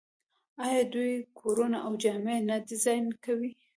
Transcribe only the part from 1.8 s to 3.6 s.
او جامې نه ډیزاین کوي؟